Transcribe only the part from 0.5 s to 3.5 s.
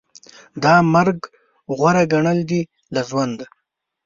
دا مرګ غوره ګڼل دي له ژوند